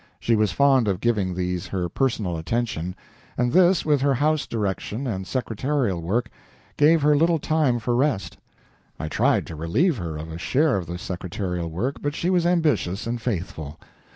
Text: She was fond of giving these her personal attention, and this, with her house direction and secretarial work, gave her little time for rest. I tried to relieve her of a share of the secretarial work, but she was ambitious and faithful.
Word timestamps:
She 0.19 0.35
was 0.35 0.51
fond 0.51 0.87
of 0.87 0.99
giving 0.99 1.35
these 1.35 1.67
her 1.67 1.87
personal 1.87 2.35
attention, 2.35 2.95
and 3.37 3.51
this, 3.53 3.85
with 3.85 4.01
her 4.01 4.15
house 4.15 4.47
direction 4.47 5.05
and 5.05 5.27
secretarial 5.27 6.01
work, 6.01 6.31
gave 6.75 7.03
her 7.03 7.15
little 7.15 7.37
time 7.37 7.77
for 7.77 7.95
rest. 7.95 8.37
I 8.99 9.07
tried 9.07 9.45
to 9.45 9.55
relieve 9.55 9.97
her 9.97 10.17
of 10.17 10.31
a 10.31 10.39
share 10.39 10.75
of 10.75 10.87
the 10.87 10.97
secretarial 10.97 11.69
work, 11.69 12.01
but 12.01 12.15
she 12.15 12.31
was 12.31 12.47
ambitious 12.47 13.05
and 13.05 13.21
faithful. 13.21 13.77